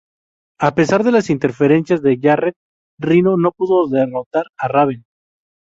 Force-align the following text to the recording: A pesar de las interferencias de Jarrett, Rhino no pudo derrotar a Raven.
A 0.59 0.73
pesar 0.73 1.03
de 1.03 1.11
las 1.11 1.29
interferencias 1.29 2.01
de 2.01 2.17
Jarrett, 2.19 2.55
Rhino 2.99 3.37
no 3.37 3.51
pudo 3.51 3.87
derrotar 3.87 4.45
a 4.57 4.67
Raven. 4.67 5.03